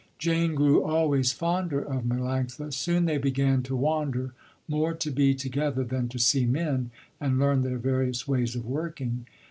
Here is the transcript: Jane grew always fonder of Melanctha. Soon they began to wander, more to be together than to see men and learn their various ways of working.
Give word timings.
Jane 0.17 0.55
grew 0.55 0.83
always 0.83 1.31
fonder 1.31 1.79
of 1.79 2.05
Melanctha. 2.05 2.73
Soon 2.73 3.05
they 3.05 3.19
began 3.19 3.61
to 3.61 3.75
wander, 3.75 4.33
more 4.67 4.95
to 4.95 5.11
be 5.11 5.35
together 5.35 5.83
than 5.83 6.07
to 6.09 6.17
see 6.17 6.47
men 6.47 6.89
and 7.19 7.37
learn 7.37 7.61
their 7.61 7.77
various 7.77 8.27
ways 8.27 8.55
of 8.55 8.65
working. 8.65 9.27